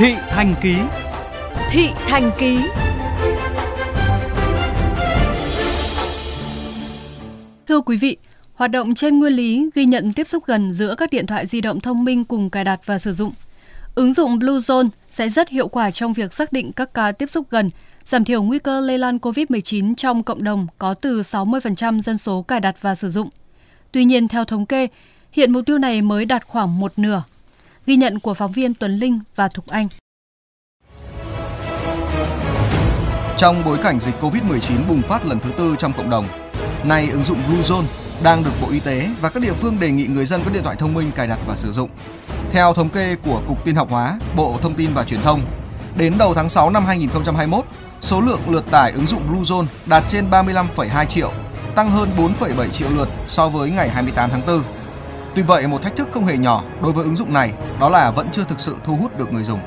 [0.00, 0.74] Thị Thành Ký
[1.70, 2.58] Thị Thành Ký
[7.66, 8.16] Thưa quý vị,
[8.54, 11.60] hoạt động trên nguyên lý ghi nhận tiếp xúc gần giữa các điện thoại di
[11.60, 13.32] động thông minh cùng cài đặt và sử dụng.
[13.94, 17.46] Ứng dụng Bluezone sẽ rất hiệu quả trong việc xác định các ca tiếp xúc
[17.50, 17.68] gần,
[18.04, 22.42] giảm thiểu nguy cơ lây lan COVID-19 trong cộng đồng có từ 60% dân số
[22.42, 23.28] cài đặt và sử dụng.
[23.92, 24.88] Tuy nhiên, theo thống kê,
[25.32, 27.22] hiện mục tiêu này mới đạt khoảng một nửa.
[27.86, 29.88] Ghi nhận của phóng viên Tuấn Linh và Thục Anh.
[33.36, 36.26] Trong bối cảnh dịch COVID-19 bùng phát lần thứ tư trong cộng đồng,
[36.84, 37.84] nay ứng dụng Bluezone
[38.22, 40.62] đang được Bộ Y tế và các địa phương đề nghị người dân có điện
[40.62, 41.90] thoại thông minh cài đặt và sử dụng.
[42.50, 45.42] Theo thống kê của Cục Tin học hóa, Bộ Thông tin và Truyền thông,
[45.96, 47.64] đến đầu tháng 6 năm 2021,
[48.00, 51.32] số lượng lượt tải ứng dụng Bluezone đạt trên 35,2 triệu,
[51.76, 54.62] tăng hơn 4,7 triệu lượt so với ngày 28 tháng 4.
[55.34, 58.10] Tuy vậy, một thách thức không hề nhỏ đối với ứng dụng này đó là
[58.10, 59.58] vẫn chưa thực sự thu hút được người dùng.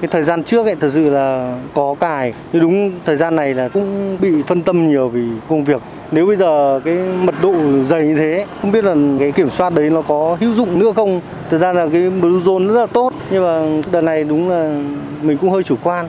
[0.00, 3.54] Cái thời gian trước ấy thật sự là có cài, nhưng đúng thời gian này
[3.54, 5.82] là cũng bị phân tâm nhiều vì công việc.
[6.10, 7.54] Nếu bây giờ cái mật độ
[7.88, 10.92] dày như thế, không biết là cái kiểm soát đấy nó có hữu dụng nữa
[10.96, 11.20] không.
[11.50, 14.80] Thực ra là cái Bluezone rất là tốt, nhưng mà đợt này đúng là
[15.22, 16.08] mình cũng hơi chủ quan.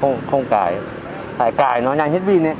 [0.00, 0.74] Không không cài,
[1.36, 2.54] phải cài nó nhanh hết pin ấy.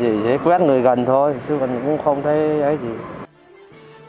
[0.00, 3.19] Gì thế quét người gần thôi, chứ còn cũng không thấy ấy gì.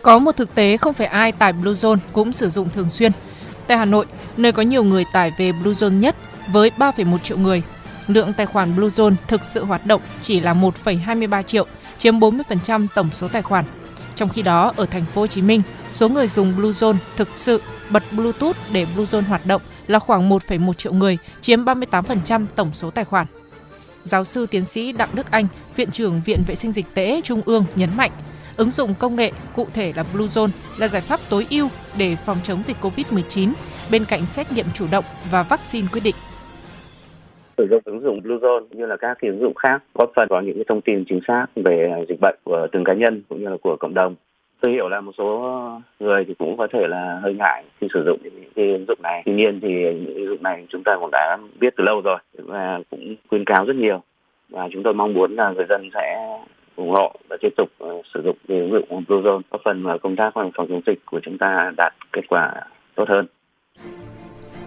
[0.01, 3.11] Có một thực tế không phải ai tải Bluezone cũng sử dụng thường xuyên.
[3.67, 4.05] Tại Hà Nội,
[4.37, 6.15] nơi có nhiều người tải về Bluezone nhất
[6.51, 7.61] với 3,1 triệu người,
[8.07, 11.65] lượng tài khoản Bluezone thực sự hoạt động chỉ là 1,23 triệu,
[11.97, 13.65] chiếm 40% tổng số tài khoản.
[14.15, 17.61] Trong khi đó, ở thành phố Hồ Chí Minh, số người dùng Bluezone thực sự
[17.89, 22.89] bật Bluetooth để Bluezone hoạt động là khoảng 1,1 triệu người, chiếm 38% tổng số
[22.89, 23.27] tài khoản.
[24.03, 27.41] Giáo sư tiến sĩ Đặng Đức Anh, Viện trưởng Viện Vệ sinh Dịch tễ Trung
[27.45, 28.11] ương nhấn mạnh,
[28.57, 30.49] ứng dụng công nghệ, cụ thể là Bluezone,
[30.79, 33.53] là giải pháp tối ưu để phòng chống dịch COVID-19
[33.91, 36.15] bên cạnh xét nghiệm chủ động và vaccine quyết định.
[37.57, 40.55] Sử dụng ứng dụng Bluezone như là các ứng dụng khác góp phần vào những
[40.55, 43.57] cái thông tin chính xác về dịch bệnh của từng cá nhân cũng như là
[43.61, 44.15] của cộng đồng.
[44.61, 45.57] Tôi hiểu là một số
[45.99, 48.99] người thì cũng có thể là hơi ngại khi sử dụng những cái ứng dụng
[49.03, 49.21] này.
[49.25, 52.17] Tuy nhiên thì những ứng dụng này chúng ta cũng đã biết từ lâu rồi
[52.37, 54.01] và cũng khuyên cáo rất nhiều.
[54.49, 56.37] Và chúng tôi mong muốn là người dân sẽ
[56.75, 59.97] ủng hộ và tiếp tục ờ, sử dụng cái ứng dụng Bluezone góp phần vào
[59.97, 62.53] công tác phòng chống dịch của chúng ta đạt kết quả
[62.95, 63.27] tốt hơn.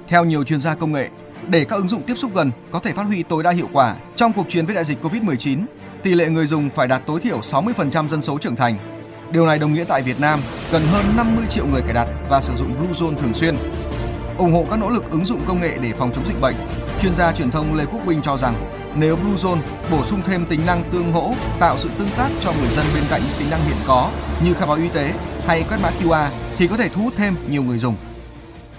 [0.09, 1.09] Theo nhiều chuyên gia công nghệ,
[1.51, 3.95] để các ứng dụng tiếp xúc gần có thể phát huy tối đa hiệu quả
[4.15, 5.59] trong cuộc chiến với đại dịch Covid-19,
[6.03, 8.75] tỷ lệ người dùng phải đạt tối thiểu 60% dân số trưởng thành.
[9.33, 10.39] Điều này đồng nghĩa tại Việt Nam
[10.73, 13.55] cần hơn 50 triệu người cài đặt và sử dụng Bluezone thường xuyên
[14.39, 16.55] ủng hộ các nỗ lực ứng dụng công nghệ để phòng chống dịch bệnh,
[17.01, 18.55] chuyên gia truyền thông Lê Quốc Vinh cho rằng
[19.01, 19.63] nếu Bluezone
[19.93, 21.27] bổ sung thêm tính năng tương hỗ,
[21.61, 24.11] tạo sự tương tác cho người dân bên cạnh những tính năng hiện có
[24.45, 25.07] như khai báo y tế
[25.49, 27.97] hay quét mã QR thì có thể thu hút thêm nhiều người dùng.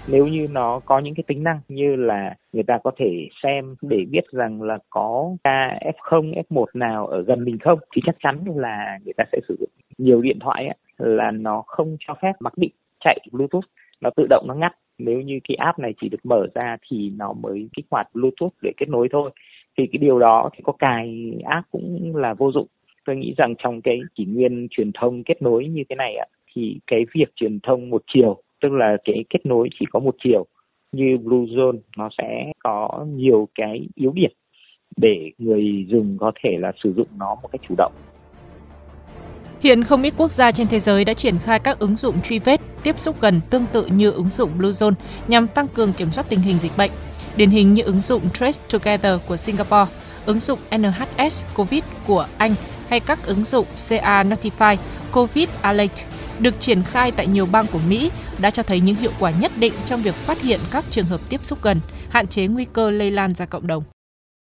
[0.08, 3.74] Nếu như nó có những cái tính năng như là người ta có thể xem
[3.82, 8.16] để biết rằng là có ca F0, F1 nào ở gần mình không thì chắc
[8.22, 9.70] chắn là người ta sẽ sử dụng.
[9.98, 12.70] Nhiều điện thoại ấy, là nó không cho phép mặc định
[13.04, 13.64] chạy Bluetooth
[14.00, 17.10] nó tự động nó ngắt nếu như cái app này chỉ được mở ra thì
[17.16, 19.30] nó mới kích hoạt Bluetooth để kết nối thôi
[19.78, 22.66] thì cái điều đó thì có cài app cũng là vô dụng
[23.06, 26.26] tôi nghĩ rằng trong cái kỷ nguyên truyền thông kết nối như thế này ạ,
[26.54, 30.14] thì cái việc truyền thông một chiều, tức là cái kết nối chỉ có một
[30.24, 30.46] chiều,
[30.92, 34.30] như Bluezone nó sẽ có nhiều cái yếu điểm
[34.96, 37.92] để người dùng có thể là sử dụng nó một cách chủ động.
[39.66, 42.38] Hiện không ít quốc gia trên thế giới đã triển khai các ứng dụng truy
[42.38, 44.92] vết, tiếp xúc gần tương tự như ứng dụng Bluezone
[45.28, 46.90] nhằm tăng cường kiểm soát tình hình dịch bệnh.
[47.36, 49.92] Điển hình như ứng dụng Trace Together của Singapore,
[50.26, 52.54] ứng dụng NHS COVID của Anh
[52.88, 54.76] hay các ứng dụng CA Notify,
[55.12, 56.04] COVID Alert
[56.38, 59.52] được triển khai tại nhiều bang của Mỹ đã cho thấy những hiệu quả nhất
[59.56, 62.90] định trong việc phát hiện các trường hợp tiếp xúc gần, hạn chế nguy cơ
[62.90, 63.84] lây lan ra cộng đồng.